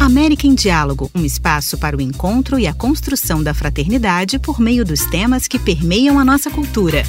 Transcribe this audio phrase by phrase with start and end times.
[0.00, 4.82] América em Diálogo, um espaço para o encontro e a construção da fraternidade por meio
[4.82, 7.02] dos temas que permeiam a nossa cultura.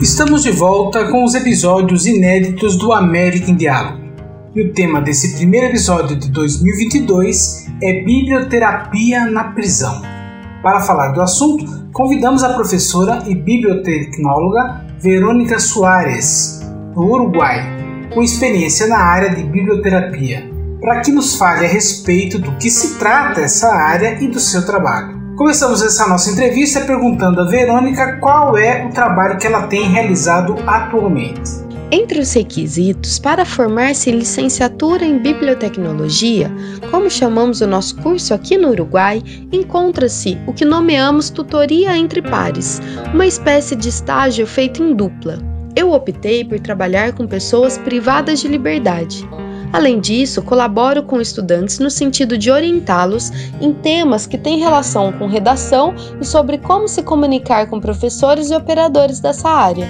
[0.00, 4.00] Estamos de volta com os episódios inéditos do América em Diálogo.
[4.54, 10.00] E o tema desse primeiro episódio de 2022 é Biblioterapia na Prisão.
[10.62, 16.58] Para falar do assunto, convidamos a professora e bibliotecnóloga Verônica Soares,
[16.94, 17.60] do Uruguai,
[18.14, 20.50] com experiência na área de biblioterapia,
[20.80, 24.64] para que nos fale a respeito do que se trata essa área e do seu
[24.64, 25.20] trabalho.
[25.36, 30.56] Começamos essa nossa entrevista perguntando a Verônica qual é o trabalho que ela tem realizado
[30.66, 31.69] atualmente.
[31.92, 36.48] Entre os requisitos para formar-se licenciatura em bibliotecnologia,
[36.88, 42.80] como chamamos o nosso curso aqui no Uruguai, encontra-se o que nomeamos tutoria entre pares,
[43.12, 45.40] uma espécie de estágio feito em dupla.
[45.74, 49.28] Eu optei por trabalhar com pessoas privadas de liberdade.
[49.72, 55.26] Além disso, colaboro com estudantes no sentido de orientá-los em temas que têm relação com
[55.26, 59.88] redação e sobre como se comunicar com professores e operadores dessa área.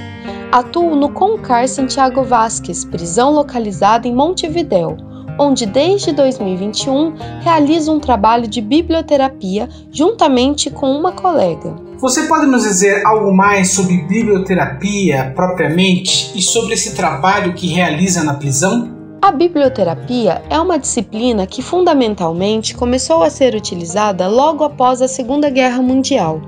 [0.53, 4.97] Atuo no Concar Santiago Vasques, prisão localizada em Montevidéu,
[5.39, 11.77] onde desde 2021 realizo um trabalho de biblioterapia juntamente com uma colega.
[11.98, 18.25] Você pode nos dizer algo mais sobre biblioterapia propriamente e sobre esse trabalho que realiza
[18.25, 18.91] na prisão?
[19.23, 25.48] A biblioterapia é uma disciplina que fundamentalmente começou a ser utilizada logo após a Segunda
[25.48, 26.41] Guerra Mundial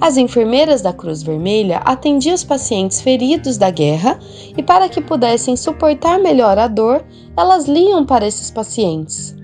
[0.00, 4.18] as enfermeiras da Cruz Vermelha atendiam os pacientes feridos da guerra
[4.56, 7.04] e, para que pudessem suportar melhor a dor,
[7.36, 9.34] elas liam para esses pacientes.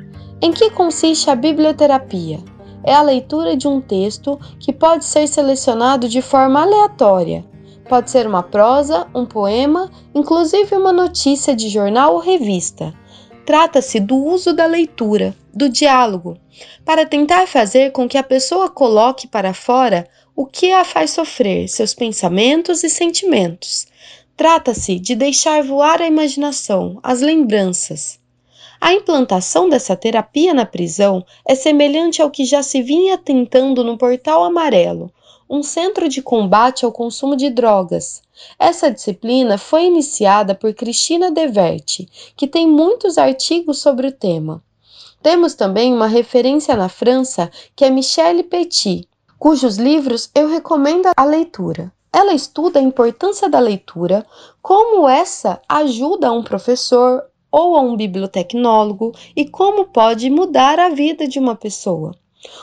[0.42, 2.40] Em que consiste a biblioterapia?
[2.82, 7.44] É a leitura de um texto que pode ser selecionado de forma aleatória.
[7.88, 12.94] Pode ser uma prosa, um poema, inclusive uma notícia de jornal ou revista.
[13.50, 16.38] Trata-se do uso da leitura, do diálogo,
[16.84, 20.06] para tentar fazer com que a pessoa coloque para fora
[20.36, 23.88] o que a faz sofrer, seus pensamentos e sentimentos.
[24.36, 28.20] Trata-se de deixar voar a imaginação, as lembranças.
[28.80, 33.98] A implantação dessa terapia na prisão é semelhante ao que já se vinha tentando no
[33.98, 35.12] Portal Amarelo,
[35.50, 38.22] um centro de combate ao consumo de drogas.
[38.56, 44.62] Essa disciplina foi iniciada por Cristina Deverte, que tem muitos artigos sobre o tema.
[45.20, 49.08] Temos também uma referência na França, que é Michelle Petit,
[49.40, 51.92] cujos livros eu recomendo a leitura.
[52.12, 54.24] Ela estuda a importância da leitura,
[54.62, 60.90] como essa ajuda a um professor ou a um bibliotecnólogo e como pode mudar a
[60.90, 62.14] vida de uma pessoa.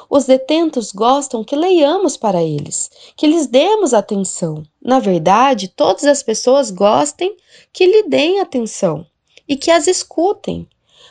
[0.09, 4.63] Os detentos gostam que leiamos para eles, que lhes demos atenção.
[4.81, 7.35] Na verdade, todas as pessoas gostem
[7.71, 9.05] que lhe deem atenção
[9.47, 10.67] e que as escutem.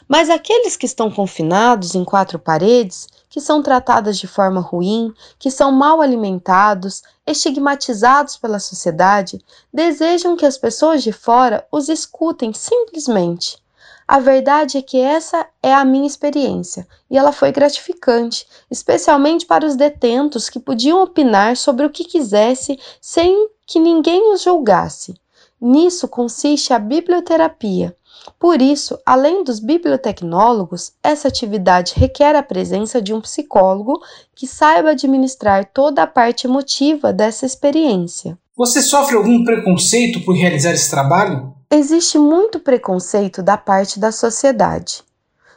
[0.09, 5.51] Mas aqueles que estão confinados em quatro paredes que são tratadas de forma ruim, que
[5.51, 13.59] são mal alimentados, estigmatizados pela sociedade, desejam que as pessoas de fora os escutem simplesmente.
[14.07, 19.67] A verdade é que essa é a minha experiência e ela foi gratificante, especialmente para
[19.67, 25.15] os detentos que podiam opinar sobre o que quisesse sem que ninguém os julgasse.
[25.61, 27.97] Nisso consiste a biblioterapia
[28.39, 34.01] por isso, além dos bibliotecnólogos, essa atividade requer a presença de um psicólogo
[34.35, 38.37] que saiba administrar toda a parte emotiva dessa experiência.
[38.57, 41.55] Você sofre algum preconceito por realizar esse trabalho?
[41.69, 45.03] Existe muito preconceito da parte da sociedade.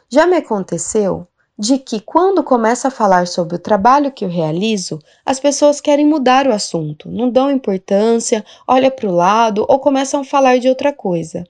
[0.08, 1.24] Já me aconteceu
[1.56, 6.04] de que, quando começo a falar sobre o trabalho que eu realizo, as pessoas querem
[6.04, 10.68] mudar o assunto, não dão importância, olham para o lado ou começam a falar de
[10.68, 11.44] outra coisa.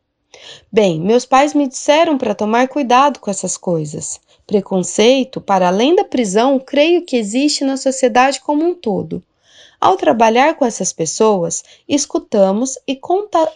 [0.71, 4.21] Bem, meus pais me disseram para tomar cuidado com essas coisas.
[4.47, 9.23] Preconceito, para além da prisão, creio que existe na sociedade como um todo.
[9.81, 13.01] Ao trabalhar com essas pessoas, escutamos e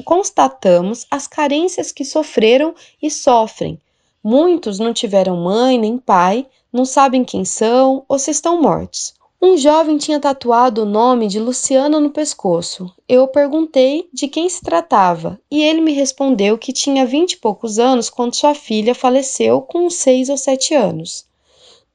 [0.04, 3.78] constatamos as carências que sofreram e sofrem.
[4.22, 9.12] Muitos não tiveram mãe nem pai, não sabem quem são ou se estão mortos.
[9.40, 12.90] Um jovem tinha tatuado o nome de Luciano no pescoço.
[13.06, 17.78] Eu perguntei de quem se tratava e ele me respondeu que tinha vinte e poucos
[17.78, 21.26] anos quando sua filha faleceu com seis ou sete anos.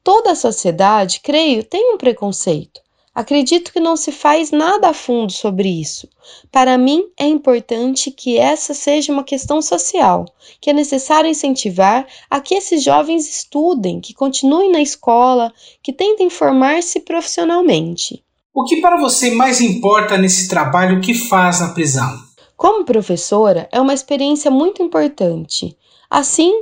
[0.04, 2.80] Toda a sociedade, creio, tem um preconceito.
[3.20, 6.08] Acredito que não se faz nada a fundo sobre isso.
[6.50, 10.24] Para mim, é importante que essa seja uma questão social,
[10.62, 15.52] que é necessário incentivar a que esses jovens estudem, que continuem na escola,
[15.84, 18.24] que tentem formar-se profissionalmente.
[18.54, 22.18] O que para você mais importa nesse trabalho que faz na prisão?
[22.56, 25.78] Como professora, é uma experiência muito importante,
[26.10, 26.54] assim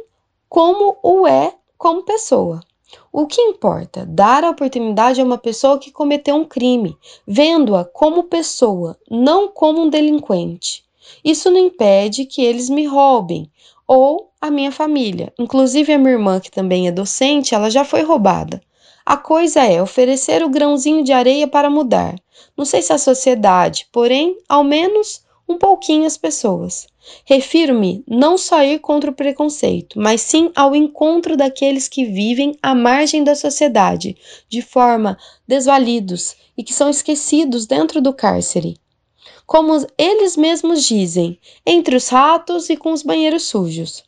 [0.49, 2.61] como o é como pessoa.
[3.11, 4.05] O que importa?
[4.05, 6.97] Dar a oportunidade a uma pessoa que cometeu um crime,
[7.27, 10.85] vendo-a como pessoa, não como um delinquente.
[11.23, 13.51] Isso não impede que eles me roubem
[13.87, 15.33] ou a minha família.
[15.39, 18.61] Inclusive a minha irmã, que também é docente, ela já foi roubada.
[19.05, 22.15] A coisa é oferecer o grãozinho de areia para mudar.
[22.57, 26.87] Não sei se a sociedade, porém, ao menos um pouquinho as pessoas.
[27.25, 32.73] Refiro-me não só ir contra o preconceito, mas sim ao encontro daqueles que vivem à
[32.73, 34.17] margem da sociedade,
[34.49, 35.17] de forma
[35.47, 38.77] desvalidos e que são esquecidos dentro do cárcere.
[39.45, 44.03] Como eles mesmos dizem, entre os ratos e com os banheiros sujos.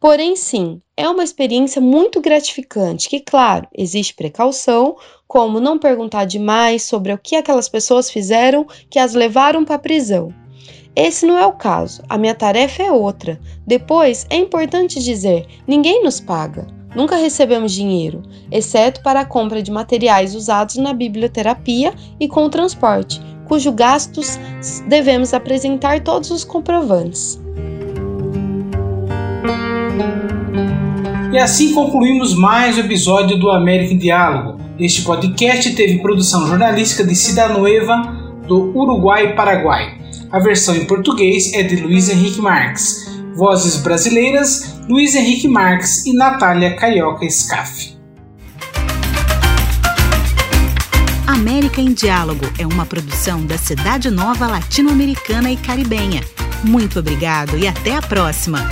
[0.00, 4.96] Porém, sim, é uma experiência muito gratificante que, claro, existe precaução,
[5.28, 9.78] como não perguntar demais sobre o que aquelas pessoas fizeram que as levaram para a
[9.78, 10.34] prisão.
[10.94, 13.40] Esse não é o caso, a minha tarefa é outra.
[13.66, 16.66] Depois, é importante dizer: ninguém nos paga.
[16.94, 22.50] Nunca recebemos dinheiro, exceto para a compra de materiais usados na biblioterapia e com o
[22.50, 24.38] transporte, cujos gastos
[24.88, 27.40] devemos apresentar todos os comprovantes.
[31.32, 34.58] E assim concluímos mais um episódio do América em Diálogo.
[34.76, 38.02] Este podcast teve produção jornalística de Cida Nueva,
[38.48, 39.99] do Uruguai e Paraguai.
[40.32, 43.10] A versão em português é de Luiz Henrique Marques.
[43.34, 47.98] Vozes brasileiras: Luiz Henrique Marques e Natália Carioca Scaff.
[51.26, 56.22] América em Diálogo é uma produção da Cidade Nova Latino-Americana e Caribenha.
[56.62, 58.68] Muito obrigado e até a próxima!